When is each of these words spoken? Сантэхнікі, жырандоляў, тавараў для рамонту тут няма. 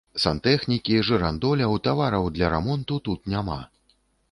Сантэхнікі, 0.21 0.95
жырандоляў, 1.09 1.77
тавараў 1.89 2.25
для 2.39 2.51
рамонту 2.55 3.01
тут 3.11 3.31
няма. 3.37 3.61